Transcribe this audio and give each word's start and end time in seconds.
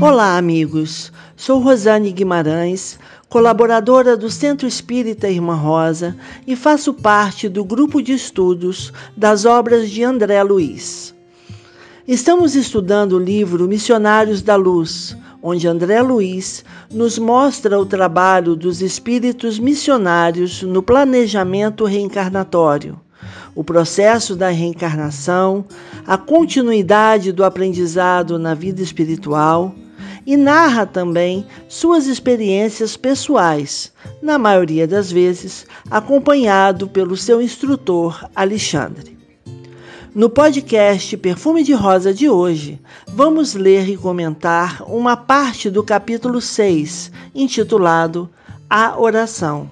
Olá, 0.00 0.38
amigos. 0.38 1.12
Sou 1.36 1.58
Rosane 1.58 2.10
Guimarães, 2.10 2.98
colaboradora 3.28 4.16
do 4.16 4.30
Centro 4.30 4.66
Espírita 4.66 5.28
Irmã 5.28 5.54
Rosa 5.54 6.16
e 6.46 6.56
faço 6.56 6.94
parte 6.94 7.50
do 7.50 7.64
grupo 7.64 8.00
de 8.00 8.14
estudos 8.14 8.92
das 9.14 9.44
obras 9.44 9.90
de 9.90 10.02
André 10.02 10.42
Luiz. 10.42 11.14
Estamos 12.08 12.54
estudando 12.54 13.12
o 13.12 13.18
livro 13.18 13.68
Missionários 13.68 14.40
da 14.40 14.56
Luz, 14.56 15.16
onde 15.42 15.66
André 15.66 16.00
Luiz 16.00 16.64
nos 16.90 17.18
mostra 17.18 17.78
o 17.78 17.84
trabalho 17.84 18.54
dos 18.54 18.80
espíritos 18.80 19.58
missionários 19.58 20.62
no 20.62 20.82
planejamento 20.82 21.84
reencarnatório, 21.84 23.00
o 23.54 23.64
processo 23.64 24.36
da 24.36 24.48
reencarnação, 24.48 25.64
a 26.06 26.16
continuidade 26.16 27.32
do 27.32 27.44
aprendizado 27.44 28.38
na 28.38 28.54
vida 28.54 28.80
espiritual 28.80 29.74
e 30.24 30.36
narra 30.36 30.86
também 30.86 31.44
suas 31.68 32.06
experiências 32.06 32.96
pessoais, 32.96 33.92
na 34.22 34.38
maioria 34.38 34.86
das 34.86 35.10
vezes 35.10 35.66
acompanhado 35.90 36.86
pelo 36.86 37.16
seu 37.16 37.42
instrutor 37.42 38.24
Alexandre. 38.34 39.21
No 40.14 40.28
podcast 40.28 41.16
Perfume 41.16 41.64
de 41.64 41.72
Rosa 41.72 42.12
de 42.12 42.28
hoje, 42.28 42.78
vamos 43.06 43.54
ler 43.54 43.88
e 43.88 43.96
comentar 43.96 44.82
uma 44.86 45.16
parte 45.16 45.70
do 45.70 45.82
capítulo 45.82 46.38
6, 46.38 47.10
intitulado 47.34 48.28
A 48.68 49.00
Oração. 49.00 49.70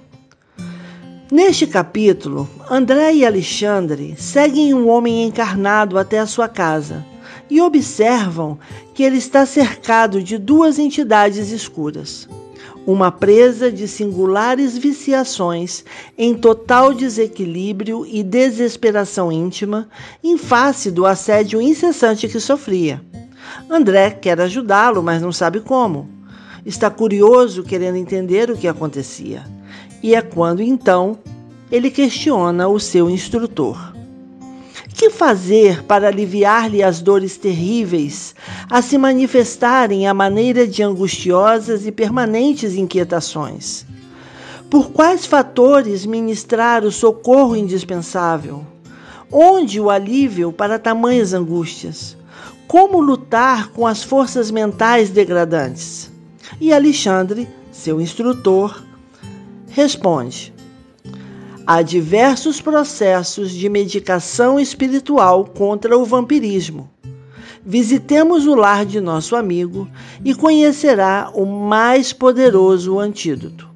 Neste 1.31 1.67
capítulo, 1.67 2.49
André 2.67 3.13
e 3.13 3.23
Alexandre 3.23 4.15
seguem 4.17 4.73
um 4.73 4.89
homem 4.89 5.25
encarnado 5.25 5.99
até 5.99 6.17
a 6.17 6.25
sua 6.25 6.49
casa 6.49 7.05
e 7.47 7.61
observam 7.61 8.57
que 8.95 9.03
ele 9.03 9.17
está 9.17 9.45
cercado 9.45 10.23
de 10.23 10.39
duas 10.39 10.79
entidades 10.79 11.51
escuras. 11.51 12.27
Uma 12.85 13.11
presa 13.11 13.71
de 13.71 13.87
singulares 13.87 14.77
viciações, 14.77 15.85
em 16.17 16.33
total 16.33 16.93
desequilíbrio 16.93 18.05
e 18.05 18.23
desesperação 18.23 19.31
íntima, 19.31 19.87
em 20.23 20.37
face 20.37 20.89
do 20.89 21.05
assédio 21.05 21.61
incessante 21.61 22.27
que 22.27 22.39
sofria. 22.39 23.01
André 23.69 24.09
quer 24.09 24.41
ajudá-lo, 24.41 25.03
mas 25.03 25.21
não 25.21 25.31
sabe 25.31 25.59
como. 25.59 26.09
Está 26.65 26.89
curioso, 26.89 27.63
querendo 27.63 27.97
entender 27.97 28.49
o 28.49 28.57
que 28.57 28.67
acontecia. 28.67 29.43
E 30.01 30.15
é 30.15 30.21
quando 30.21 30.61
então 30.61 31.19
ele 31.71 31.89
questiona 31.89 32.67
o 32.67 32.79
seu 32.79 33.09
instrutor. 33.09 34.00
Que 35.01 35.09
fazer 35.09 35.83
para 35.85 36.09
aliviar-lhe 36.09 36.83
as 36.83 37.01
dores 37.01 37.35
terríveis, 37.35 38.35
a 38.69 38.83
se 38.83 38.99
manifestarem 38.99 40.05
à 40.07 40.13
maneira 40.13 40.67
de 40.67 40.83
angustiosas 40.83 41.87
e 41.87 41.91
permanentes 41.91 42.75
inquietações? 42.75 43.83
Por 44.69 44.91
quais 44.91 45.25
fatores 45.25 46.05
ministrar 46.05 46.85
o 46.85 46.91
socorro 46.91 47.55
indispensável? 47.55 48.63
Onde 49.31 49.81
o 49.81 49.89
alívio 49.89 50.51
para 50.51 50.77
tamanhas 50.77 51.33
angústias? 51.33 52.15
Como 52.67 53.01
lutar 53.01 53.69
com 53.69 53.87
as 53.87 54.03
forças 54.03 54.51
mentais 54.51 55.09
degradantes? 55.09 56.11
E 56.59 56.71
Alexandre, 56.71 57.49
seu 57.71 57.99
instrutor, 57.99 58.83
responde: 59.67 60.53
há 61.73 61.81
diversos 61.81 62.59
processos 62.59 63.49
de 63.49 63.69
medicação 63.69 64.59
espiritual 64.59 65.45
contra 65.45 65.97
o 65.97 66.03
vampirismo. 66.03 66.89
Visitemos 67.65 68.45
o 68.45 68.55
lar 68.55 68.85
de 68.85 68.99
nosso 68.99 69.37
amigo 69.37 69.87
e 70.21 70.35
conhecerá 70.35 71.31
o 71.33 71.45
mais 71.45 72.11
poderoso 72.11 72.99
antídoto. 72.99 73.69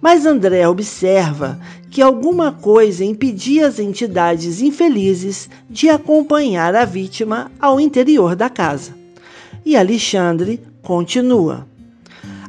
Mas 0.00 0.26
André 0.26 0.66
observa 0.66 1.60
que 1.92 2.02
alguma 2.02 2.50
coisa 2.50 3.04
impedia 3.04 3.68
as 3.68 3.78
entidades 3.78 4.60
infelizes 4.60 5.48
de 5.70 5.88
acompanhar 5.88 6.74
a 6.74 6.84
vítima 6.84 7.52
ao 7.60 7.78
interior 7.78 8.34
da 8.34 8.50
casa. 8.50 8.92
E 9.64 9.76
Alexandre 9.76 10.60
continua. 10.82 11.68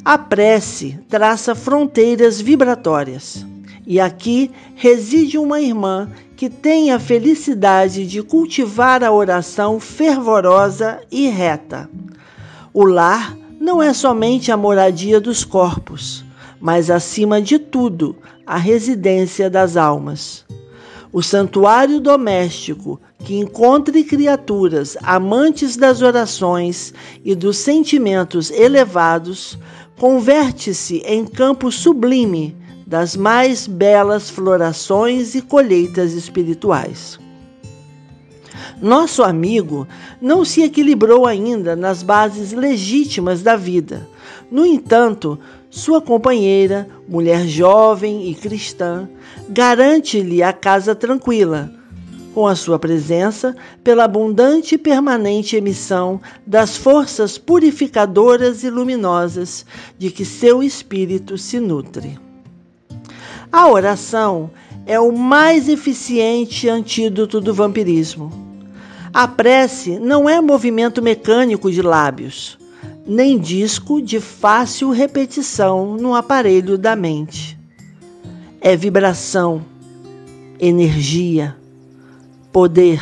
A 0.03 0.17
prece 0.17 0.97
traça 1.07 1.53
fronteiras 1.53 2.41
vibratórias. 2.41 3.46
E 3.89 4.01
aqui 4.01 4.51
reside 4.75 5.37
uma 5.37 5.61
irmã 5.61 6.11
que 6.35 6.49
tem 6.49 6.91
a 6.91 6.99
felicidade 6.99 8.05
de 8.05 8.21
cultivar 8.21 9.01
a 9.01 9.13
oração 9.13 9.79
fervorosa 9.79 10.99
e 11.09 11.29
reta. 11.29 11.89
O 12.73 12.83
lar 12.83 13.37
não 13.57 13.81
é 13.81 13.93
somente 13.93 14.51
a 14.51 14.57
moradia 14.57 15.21
dos 15.21 15.45
corpos, 15.45 16.25
mas 16.59 16.89
acima 16.89 17.41
de 17.41 17.57
tudo, 17.57 18.17
a 18.45 18.57
residência 18.57 19.49
das 19.49 19.77
almas. 19.77 20.45
O 21.13 21.23
santuário 21.23 22.01
doméstico 22.01 22.99
que 23.19 23.39
encontre 23.39 24.03
criaturas 24.03 24.97
amantes 25.01 25.77
das 25.77 26.01
orações 26.01 26.93
e 27.23 27.33
dos 27.33 27.55
sentimentos 27.55 28.51
elevados 28.51 29.57
converte-se 29.97 30.97
em 31.05 31.25
campo 31.25 31.71
sublime 31.71 32.53
das 32.87 33.17
mais 33.17 33.67
belas 33.67 34.29
florações 34.29 35.35
e 35.35 35.41
colheitas 35.41 36.13
espirituais. 36.13 37.19
Nosso 38.81 39.23
amigo 39.23 39.85
não 40.21 40.45
se 40.45 40.63
equilibrou 40.63 41.25
ainda 41.25 41.75
nas 41.75 42.01
bases 42.01 42.53
legítimas 42.53 43.43
da 43.43 43.57
vida. 43.57 44.07
No 44.49 44.65
entanto, 44.65 45.37
sua 45.69 45.99
companheira, 45.99 46.87
mulher 47.09 47.45
jovem 47.45 48.29
e 48.29 48.33
cristã, 48.33 49.09
garante-lhe 49.49 50.41
a 50.41 50.53
casa 50.53 50.95
tranquila, 50.95 51.69
com 52.33 52.47
a 52.47 52.55
sua 52.55 52.79
presença, 52.79 53.53
pela 53.83 54.05
abundante 54.05 54.75
e 54.75 54.77
permanente 54.77 55.57
emissão 55.57 56.21
das 56.45 56.77
forças 56.77 57.37
purificadoras 57.37 58.63
e 58.63 58.69
luminosas 58.69 59.65
de 59.97 60.09
que 60.09 60.23
seu 60.23 60.63
espírito 60.63 61.37
se 61.37 61.59
nutre. 61.59 62.26
A 63.52 63.68
oração 63.69 64.52
é 64.85 65.00
o 65.00 65.12
mais 65.12 65.69
eficiente 65.69 66.68
antídoto 66.68 67.40
do 67.40 67.53
vampirismo. 67.53 68.31
A 69.13 69.28
prece 69.28 70.00
não 70.00 70.30
é 70.30 70.40
movimento 70.41 71.02
mecânico 71.02 71.72
de 71.72 71.81
lábios, 71.81 72.58
nem 73.06 73.38
disco 73.38 74.02
de 74.02 74.19
fácil 74.19 74.91
repetição 74.91 75.96
no 75.96 76.13
aparelho 76.13 76.78
da 76.78 76.96
mente. 76.96 77.58
É 78.59 78.75
vibração, 78.75 79.64
energia, 80.59 81.56
poder. 82.52 83.02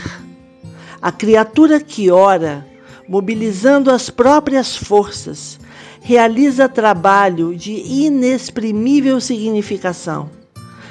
A 1.01 1.11
criatura 1.11 1.79
que 1.79 2.11
ora, 2.11 2.65
mobilizando 3.07 3.91
as 3.91 4.09
próprias 4.09 4.75
forças, 4.75 5.59
realiza 6.01 6.69
trabalho 6.69 7.55
de 7.55 7.71
inexprimível 7.71 9.19
significação. 9.19 10.29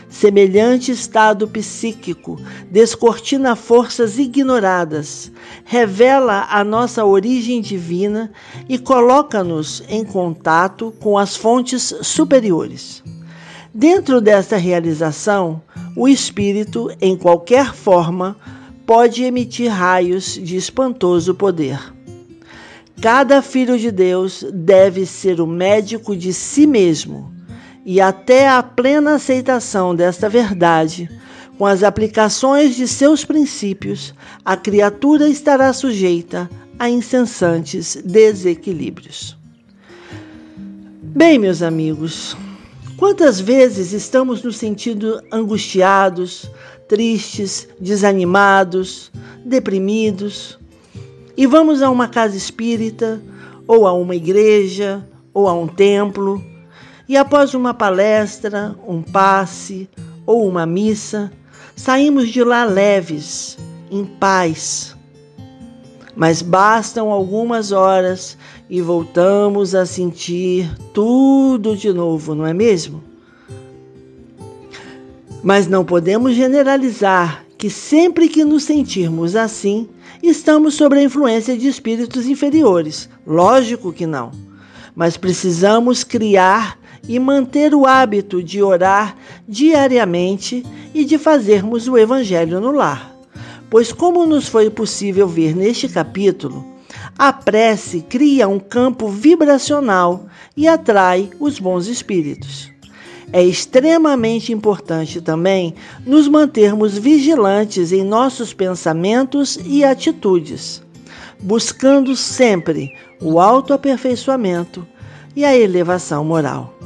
Semelhante 0.08 0.92
estado 0.92 1.48
psíquico 1.48 2.38
descortina 2.70 3.56
forças 3.56 4.16
ignoradas, 4.16 5.32
revela 5.64 6.46
a 6.48 6.62
nossa 6.62 7.04
origem 7.04 7.60
divina 7.60 8.30
e 8.68 8.78
coloca-nos 8.78 9.82
em 9.88 10.04
contato 10.04 10.94
com 11.00 11.18
as 11.18 11.34
fontes 11.34 11.92
superiores. 12.02 13.02
Dentro 13.74 14.20
desta 14.20 14.56
realização, 14.56 15.60
o 15.96 16.06
espírito, 16.06 16.92
em 17.00 17.16
qualquer 17.16 17.74
forma, 17.74 18.36
pode 18.86 19.24
emitir 19.24 19.68
raios 19.68 20.34
de 20.34 20.56
espantoso 20.56 21.34
poder. 21.34 21.80
Cada 23.04 23.42
filho 23.42 23.78
de 23.78 23.90
Deus 23.90 24.42
deve 24.50 25.04
ser 25.04 25.38
o 25.38 25.46
médico 25.46 26.16
de 26.16 26.32
si 26.32 26.66
mesmo, 26.66 27.34
e 27.84 28.00
até 28.00 28.48
a 28.48 28.62
plena 28.62 29.16
aceitação 29.16 29.94
desta 29.94 30.26
verdade, 30.26 31.10
com 31.58 31.66
as 31.66 31.82
aplicações 31.82 32.74
de 32.74 32.88
seus 32.88 33.22
princípios, 33.22 34.14
a 34.42 34.56
criatura 34.56 35.28
estará 35.28 35.70
sujeita 35.74 36.48
a 36.78 36.88
incessantes 36.88 37.94
desequilíbrios. 38.02 39.36
Bem, 41.02 41.38
meus 41.38 41.60
amigos, 41.60 42.34
quantas 42.96 43.38
vezes 43.38 43.92
estamos 43.92 44.42
nos 44.42 44.56
sentindo 44.56 45.20
angustiados, 45.30 46.50
tristes, 46.88 47.68
desanimados, 47.78 49.12
deprimidos, 49.44 50.58
e 51.36 51.46
vamos 51.46 51.82
a 51.82 51.90
uma 51.90 52.08
casa 52.08 52.36
espírita, 52.36 53.20
ou 53.66 53.86
a 53.86 53.92
uma 53.92 54.14
igreja, 54.14 55.04
ou 55.32 55.48
a 55.48 55.54
um 55.54 55.66
templo, 55.66 56.42
E 57.06 57.18
após 57.18 57.52
uma 57.52 57.74
palestra, 57.74 58.74
um 58.88 59.02
passe 59.02 59.90
ou 60.24 60.48
uma 60.48 60.64
missa, 60.64 61.30
saímos 61.76 62.30
de 62.30 62.42
lá 62.42 62.64
leves, 62.64 63.58
em 63.90 64.06
paz. 64.06 64.96
Mas 66.16 66.40
bastam 66.40 67.10
algumas 67.10 67.72
horas 67.72 68.38
e 68.70 68.80
voltamos 68.80 69.74
a 69.74 69.84
sentir 69.84 70.70
tudo 70.94 71.76
de 71.76 71.92
novo, 71.92 72.34
não 72.34 72.46
é 72.46 72.54
mesmo? 72.54 73.04
Mas 75.42 75.66
não 75.66 75.84
podemos 75.84 76.34
generalizar 76.34 77.43
que 77.64 77.70
sempre 77.70 78.28
que 78.28 78.44
nos 78.44 78.64
sentirmos 78.64 79.34
assim, 79.34 79.88
estamos 80.22 80.74
sob 80.74 80.98
a 80.98 81.02
influência 81.02 81.56
de 81.56 81.66
espíritos 81.66 82.26
inferiores. 82.26 83.08
Lógico 83.26 83.90
que 83.90 84.06
não. 84.06 84.32
Mas 84.94 85.16
precisamos 85.16 86.04
criar 86.04 86.78
e 87.08 87.18
manter 87.18 87.74
o 87.74 87.86
hábito 87.86 88.42
de 88.42 88.62
orar 88.62 89.16
diariamente 89.48 90.62
e 90.92 91.06
de 91.06 91.16
fazermos 91.16 91.88
o 91.88 91.96
Evangelho 91.96 92.60
no 92.60 92.70
lar. 92.70 93.16
Pois, 93.70 93.90
como 93.94 94.26
nos 94.26 94.46
foi 94.46 94.68
possível 94.68 95.26
ver 95.26 95.56
neste 95.56 95.88
capítulo, 95.88 96.62
a 97.16 97.32
prece 97.32 98.02
cria 98.02 98.46
um 98.46 98.60
campo 98.60 99.08
vibracional 99.08 100.26
e 100.54 100.68
atrai 100.68 101.30
os 101.40 101.58
bons 101.58 101.86
espíritos. 101.86 102.73
É 103.34 103.42
extremamente 103.42 104.52
importante 104.52 105.20
também 105.20 105.74
nos 106.06 106.28
mantermos 106.28 106.96
vigilantes 106.96 107.90
em 107.90 108.04
nossos 108.04 108.54
pensamentos 108.54 109.58
e 109.64 109.82
atitudes, 109.82 110.80
buscando 111.40 112.14
sempre 112.14 112.96
o 113.20 113.40
autoaperfeiçoamento 113.40 114.86
e 115.34 115.44
a 115.44 115.52
elevação 115.52 116.24
moral. 116.24 116.78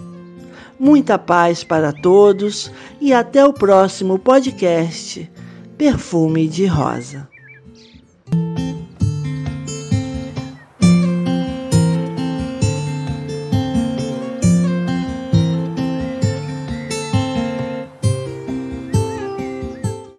Muita 0.81 1.19
paz 1.19 1.63
para 1.63 1.93
todos 1.93 2.73
e 2.99 3.13
até 3.13 3.45
o 3.45 3.53
próximo 3.53 4.19
podcast 4.19 5.31
Perfume 5.77 6.49
de 6.49 6.65
Rosa. 6.65 7.29